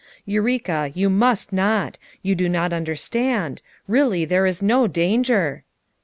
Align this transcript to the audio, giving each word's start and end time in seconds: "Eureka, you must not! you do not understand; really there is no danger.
"Eureka, 0.25 0.91
you 0.95 1.11
must 1.11 1.53
not! 1.53 1.99
you 2.23 2.33
do 2.33 2.49
not 2.49 2.73
understand; 2.73 3.61
really 3.87 4.25
there 4.25 4.47
is 4.47 4.59
no 4.59 4.87
danger. 4.87 5.63